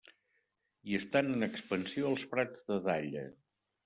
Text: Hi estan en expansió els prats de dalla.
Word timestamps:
Hi 0.87 0.95
estan 0.99 1.29
en 1.33 1.47
expansió 1.47 2.07
els 2.13 2.23
prats 2.31 2.65
de 2.73 2.79
dalla. 2.89 3.27